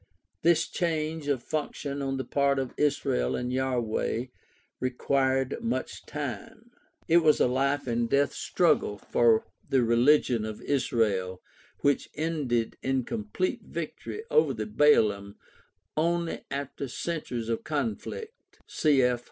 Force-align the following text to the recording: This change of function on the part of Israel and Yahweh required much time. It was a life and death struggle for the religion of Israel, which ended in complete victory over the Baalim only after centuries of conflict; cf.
This 0.41 0.67
change 0.67 1.27
of 1.27 1.43
function 1.43 2.01
on 2.01 2.17
the 2.17 2.23
part 2.25 2.57
of 2.57 2.73
Israel 2.75 3.35
and 3.35 3.53
Yahweh 3.53 4.25
required 4.79 5.57
much 5.63 6.07
time. 6.07 6.71
It 7.07 7.17
was 7.17 7.39
a 7.39 7.45
life 7.47 7.85
and 7.85 8.09
death 8.09 8.33
struggle 8.33 8.97
for 8.97 9.45
the 9.69 9.83
religion 9.83 10.43
of 10.43 10.59
Israel, 10.63 11.39
which 11.81 12.09
ended 12.15 12.77
in 12.81 13.03
complete 13.03 13.61
victory 13.61 14.23
over 14.31 14.55
the 14.55 14.65
Baalim 14.65 15.35
only 15.95 16.45
after 16.49 16.87
centuries 16.87 17.47
of 17.47 17.63
conflict; 17.63 18.33
cf. 18.67 19.19